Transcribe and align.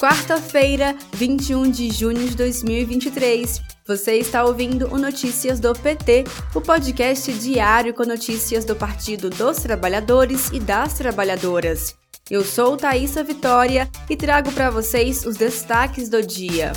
Quarta-feira, 0.00 0.96
21 1.12 1.70
de 1.70 1.88
junho 1.90 2.28
de 2.28 2.36
2023. 2.36 3.62
Você 3.86 4.16
está 4.16 4.44
ouvindo 4.44 4.92
o 4.92 4.98
Notícias 4.98 5.60
do 5.60 5.72
PT, 5.72 6.24
o 6.52 6.60
podcast 6.60 7.32
diário 7.32 7.94
com 7.94 8.04
notícias 8.04 8.64
do 8.64 8.74
Partido 8.74 9.30
dos 9.30 9.58
Trabalhadores 9.58 10.50
e 10.52 10.58
das 10.58 10.94
Trabalhadoras. 10.94 11.94
Eu 12.28 12.44
sou 12.44 12.76
Thaisa 12.76 13.22
Vitória 13.22 13.88
e 14.10 14.16
trago 14.16 14.50
para 14.52 14.68
vocês 14.68 15.24
os 15.24 15.36
destaques 15.36 16.08
do 16.08 16.20
dia. 16.20 16.72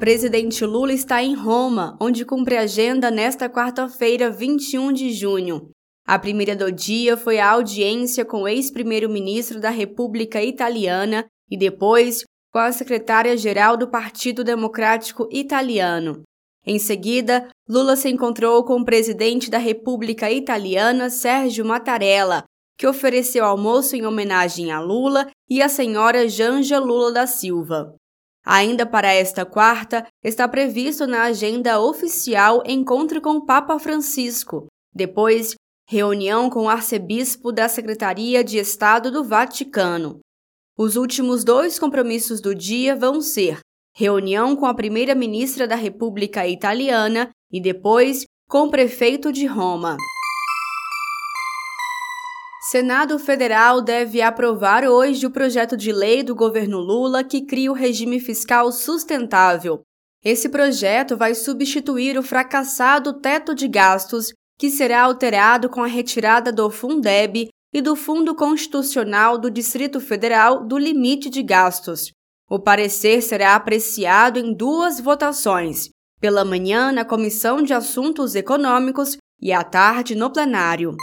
Presidente 0.00 0.64
Lula 0.64 0.94
está 0.94 1.22
em 1.22 1.34
Roma, 1.34 1.94
onde 2.00 2.24
cumpre 2.24 2.56
agenda 2.56 3.10
nesta 3.10 3.50
quarta-feira, 3.50 4.30
21 4.30 4.92
de 4.92 5.12
junho. 5.12 5.70
A 6.08 6.18
primeira 6.18 6.56
do 6.56 6.72
dia 6.72 7.18
foi 7.18 7.38
a 7.38 7.50
audiência 7.50 8.24
com 8.24 8.44
o 8.44 8.48
ex-primeiro-ministro 8.48 9.60
da 9.60 9.68
República 9.68 10.42
Italiana 10.42 11.26
e 11.50 11.54
depois 11.54 12.24
com 12.50 12.58
a 12.58 12.72
secretária-geral 12.72 13.76
do 13.76 13.90
Partido 13.90 14.42
Democrático 14.42 15.28
Italiano. 15.30 16.22
Em 16.64 16.78
seguida, 16.78 17.50
Lula 17.68 17.94
se 17.94 18.08
encontrou 18.08 18.64
com 18.64 18.80
o 18.80 18.84
presidente 18.86 19.50
da 19.50 19.58
República 19.58 20.30
Italiana, 20.30 21.10
Sérgio 21.10 21.62
Mattarella, 21.62 22.44
que 22.78 22.86
ofereceu 22.86 23.44
almoço 23.44 23.94
em 23.94 24.06
homenagem 24.06 24.72
a 24.72 24.80
Lula 24.80 25.28
e 25.46 25.60
à 25.60 25.68
senhora 25.68 26.26
Janja 26.26 26.78
Lula 26.78 27.12
da 27.12 27.26
Silva. 27.26 27.94
Ainda 28.46 28.86
para 28.86 29.12
esta 29.12 29.44
quarta, 29.44 30.06
está 30.24 30.48
previsto 30.48 31.06
na 31.06 31.24
agenda 31.24 31.78
oficial 31.78 32.62
encontro 32.64 33.20
com 33.20 33.32
o 33.32 33.44
Papa 33.44 33.78
Francisco. 33.78 34.68
Depois, 34.94 35.54
reunião 35.90 36.50
com 36.50 36.64
o 36.64 36.68
arcebispo 36.68 37.50
da 37.50 37.66
Secretaria 37.66 38.44
de 38.44 38.58
Estado 38.58 39.10
do 39.10 39.24
Vaticano. 39.24 40.18
Os 40.76 40.96
últimos 40.96 41.42
dois 41.42 41.78
compromissos 41.78 42.42
do 42.42 42.54
dia 42.54 42.94
vão 42.94 43.22
ser 43.22 43.60
reunião 43.96 44.54
com 44.54 44.66
a 44.66 44.74
primeira-ministra 44.74 45.66
da 45.66 45.74
República 45.74 46.46
Italiana 46.46 47.30
e 47.50 47.58
depois 47.58 48.24
com 48.50 48.64
o 48.64 48.70
prefeito 48.70 49.32
de 49.32 49.46
Roma. 49.46 49.96
Senado 52.70 53.18
Federal 53.18 53.80
deve 53.80 54.20
aprovar 54.20 54.84
hoje 54.84 55.24
o 55.24 55.30
projeto 55.30 55.74
de 55.74 55.90
lei 55.90 56.22
do 56.22 56.34
governo 56.34 56.80
Lula 56.80 57.24
que 57.24 57.46
cria 57.46 57.72
o 57.72 57.74
regime 57.74 58.20
fiscal 58.20 58.70
sustentável. 58.70 59.80
Esse 60.22 60.50
projeto 60.50 61.16
vai 61.16 61.34
substituir 61.34 62.18
o 62.18 62.22
fracassado 62.22 63.14
teto 63.20 63.54
de 63.54 63.66
gastos 63.66 64.34
que 64.58 64.70
será 64.70 65.02
alterado 65.02 65.68
com 65.68 65.82
a 65.82 65.86
retirada 65.86 66.52
do 66.52 66.68
Fundeb 66.68 67.48
e 67.72 67.80
do 67.80 67.94
Fundo 67.94 68.34
Constitucional 68.34 69.38
do 69.38 69.50
Distrito 69.50 70.00
Federal 70.00 70.66
do 70.66 70.76
limite 70.76 71.30
de 71.30 71.42
gastos. 71.42 72.10
O 72.50 72.58
parecer 72.58 73.22
será 73.22 73.54
apreciado 73.54 74.38
em 74.38 74.52
duas 74.52 74.98
votações, 74.98 75.90
pela 76.20 76.44
manhã 76.44 76.90
na 76.90 77.04
Comissão 77.04 77.62
de 77.62 77.72
Assuntos 77.72 78.34
Econômicos 78.34 79.16
e 79.40 79.52
à 79.52 79.62
tarde 79.62 80.14
no 80.14 80.32
plenário. 80.32 80.96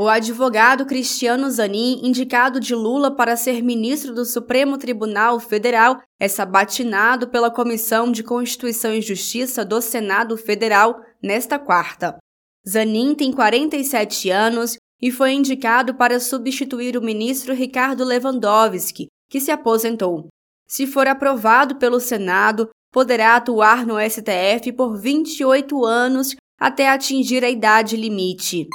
O 0.00 0.06
advogado 0.06 0.86
Cristiano 0.86 1.50
Zanin, 1.50 2.02
indicado 2.04 2.60
de 2.60 2.72
Lula 2.72 3.10
para 3.10 3.36
ser 3.36 3.60
ministro 3.64 4.14
do 4.14 4.24
Supremo 4.24 4.78
Tribunal 4.78 5.40
Federal, 5.40 6.00
é 6.20 6.28
sabatinado 6.28 7.28
pela 7.28 7.50
Comissão 7.50 8.12
de 8.12 8.22
Constituição 8.22 8.94
e 8.94 9.02
Justiça 9.02 9.64
do 9.64 9.82
Senado 9.82 10.36
Federal 10.36 11.00
nesta 11.20 11.58
quarta. 11.58 12.16
Zanin 12.64 13.12
tem 13.12 13.32
47 13.32 14.30
anos 14.30 14.76
e 15.02 15.10
foi 15.10 15.32
indicado 15.32 15.92
para 15.96 16.20
substituir 16.20 16.96
o 16.96 17.02
ministro 17.02 17.52
Ricardo 17.52 18.04
Lewandowski, 18.04 19.08
que 19.28 19.40
se 19.40 19.50
aposentou. 19.50 20.28
Se 20.68 20.86
for 20.86 21.08
aprovado 21.08 21.74
pelo 21.74 21.98
Senado, 21.98 22.68
poderá 22.92 23.34
atuar 23.34 23.84
no 23.84 23.98
STF 23.98 24.70
por 24.76 24.96
28 24.96 25.84
anos 25.84 26.36
até 26.56 26.88
atingir 26.88 27.42
a 27.42 27.50
idade 27.50 27.96
limite. 27.96 28.68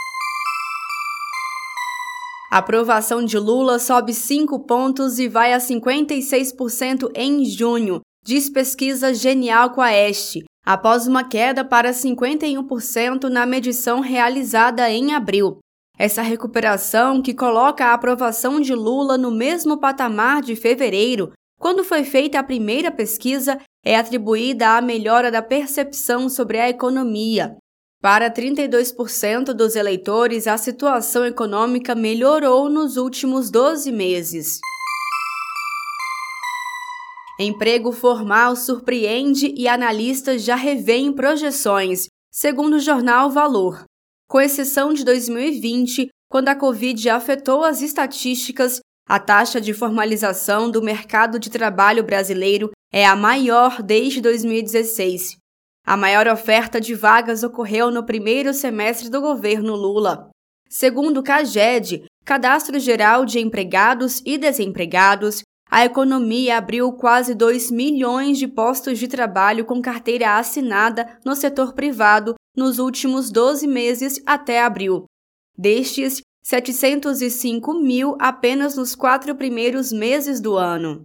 A 2.53 2.59
aprovação 2.59 3.25
de 3.25 3.39
Lula 3.39 3.79
sobe 3.79 4.13
5 4.13 4.59
pontos 4.59 5.17
e 5.17 5.27
vai 5.27 5.53
a 5.53 5.57
56% 5.57 7.09
em 7.15 7.43
junho, 7.45 8.01
diz 8.23 8.47
pesquisa 8.47 9.11
Genial 9.11 9.71
com 9.71 9.81
a 9.81 9.91
Este, 9.91 10.43
após 10.63 11.07
uma 11.07 11.23
queda 11.23 11.65
para 11.65 11.89
51% 11.89 13.23
na 13.23 13.43
medição 13.47 14.01
realizada 14.01 14.87
em 14.87 15.15
abril. 15.15 15.57
Essa 15.97 16.21
recuperação, 16.21 17.23
que 17.23 17.33
coloca 17.33 17.85
a 17.85 17.93
aprovação 17.95 18.59
de 18.59 18.75
Lula 18.75 19.17
no 19.17 19.31
mesmo 19.31 19.79
patamar 19.79 20.43
de 20.43 20.55
fevereiro, 20.55 21.31
quando 21.59 21.83
foi 21.83 22.03
feita 22.03 22.37
a 22.37 22.43
primeira 22.43 22.91
pesquisa, 22.91 23.59
é 23.83 23.97
atribuída 23.97 24.77
à 24.77 24.79
melhora 24.79 25.31
da 25.31 25.41
percepção 25.41 26.29
sobre 26.29 26.59
a 26.59 26.69
economia. 26.69 27.57
Para 28.03 28.29
32% 28.29 29.53
dos 29.53 29.77
eleitores, 29.77 30.45
a 30.45 30.57
situação 30.57 31.25
econômica 31.25 31.95
melhorou 31.95 32.67
nos 32.67 32.97
últimos 32.97 33.49
12 33.49 33.93
meses. 33.93 34.59
Emprego 37.39 37.93
formal 37.93 38.57
surpreende 38.57 39.53
e 39.55 39.69
analistas 39.69 40.43
já 40.43 40.55
revêem 40.55 41.13
projeções, 41.13 42.07
segundo 42.29 42.73
o 42.73 42.79
jornal 42.79 43.31
Valor. 43.31 43.85
Com 44.29 44.41
exceção 44.41 44.93
de 44.93 45.05
2020, 45.05 46.09
quando 46.29 46.49
a 46.49 46.55
Covid 46.55 47.09
afetou 47.09 47.63
as 47.63 47.81
estatísticas, 47.81 48.81
a 49.07 49.17
taxa 49.17 49.61
de 49.61 49.73
formalização 49.73 50.69
do 50.69 50.81
mercado 50.81 51.39
de 51.39 51.49
trabalho 51.49 52.03
brasileiro 52.03 52.69
é 52.91 53.05
a 53.05 53.15
maior 53.15 53.81
desde 53.81 54.19
2016. 54.19 55.41
A 55.85 55.97
maior 55.97 56.27
oferta 56.27 56.79
de 56.79 56.95
vagas 56.95 57.43
ocorreu 57.43 57.91
no 57.91 58.05
primeiro 58.05 58.53
semestre 58.53 59.09
do 59.09 59.19
governo 59.19 59.75
Lula. 59.75 60.29
Segundo 60.69 61.19
o 61.19 61.23
CAGED, 61.23 62.05
Cadastro 62.23 62.79
Geral 62.79 63.25
de 63.25 63.39
Empregados 63.39 64.21
e 64.25 64.37
Desempregados, 64.37 65.43
a 65.69 65.83
economia 65.83 66.57
abriu 66.57 66.93
quase 66.93 67.35
2 67.35 67.69
milhões 67.69 68.37
de 68.37 68.47
postos 68.47 68.97
de 68.97 69.07
trabalho 69.07 69.65
com 69.65 69.81
carteira 69.81 70.37
assinada 70.37 71.19
no 71.25 71.35
setor 71.35 71.73
privado 71.73 72.35
nos 72.55 72.79
últimos 72.79 73.29
12 73.29 73.67
meses 73.67 74.21
até 74.25 74.61
abril. 74.61 75.05
Destes, 75.57 76.21
705 76.43 77.73
mil 77.73 78.15
apenas 78.19 78.77
nos 78.77 78.95
quatro 78.95 79.35
primeiros 79.35 79.91
meses 79.91 80.39
do 80.39 80.55
ano. 80.55 81.03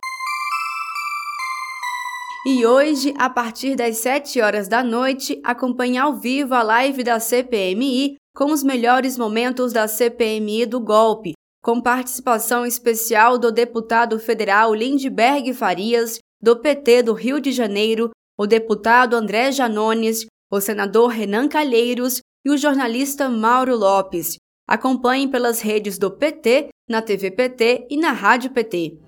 E 2.51 2.65
hoje, 2.65 3.13
a 3.19 3.29
partir 3.29 3.77
das 3.77 3.99
7 3.99 4.41
horas 4.41 4.69
da 4.69 4.83
noite, 4.83 5.39
acompanhe 5.45 5.99
ao 5.99 6.15
vivo 6.15 6.55
a 6.55 6.63
live 6.63 7.05
da 7.05 7.21
CPMI 7.21 8.15
com 8.35 8.47
os 8.47 8.63
melhores 8.63 9.19
momentos 9.19 9.71
da 9.71 9.87
CPMI 9.87 10.65
do 10.65 10.81
golpe, 10.81 11.35
com 11.63 11.79
participação 11.79 12.65
especial 12.65 13.37
do 13.37 13.53
deputado 13.53 14.19
federal 14.19 14.75
Lindbergh 14.75 15.53
Farias, 15.53 16.21
do 16.41 16.57
PT 16.57 17.03
do 17.03 17.13
Rio 17.13 17.39
de 17.39 17.53
Janeiro, 17.53 18.13
o 18.39 18.47
deputado 18.47 19.15
André 19.15 19.53
Janones, 19.53 20.25
o 20.51 20.59
senador 20.59 21.09
Renan 21.09 21.49
Calheiros 21.49 22.23
e 22.47 22.51
o 22.51 22.57
jornalista 22.57 23.29
Mauro 23.29 23.77
Lopes. 23.77 24.39
Acompanhe 24.67 25.29
pelas 25.29 25.61
redes 25.61 25.99
do 25.99 26.11
PT, 26.11 26.71
na 26.89 27.03
TV 27.03 27.31
PT 27.31 27.89
e 27.91 27.99
na 27.99 28.13
Rádio 28.13 28.51
PT. 28.53 29.08